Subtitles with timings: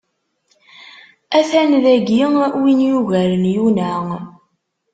[1.37, 2.21] A-t-an dagi
[2.61, 3.93] win yugaren Yuna.